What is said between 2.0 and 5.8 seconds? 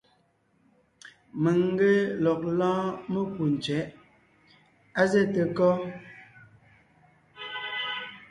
lɔg lɔ́ɔn mekú tsẅɛ̌ʼ. Á zɛ́te kɔ́?